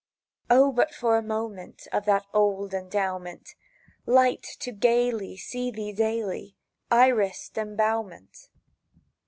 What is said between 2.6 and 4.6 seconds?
endowment— Light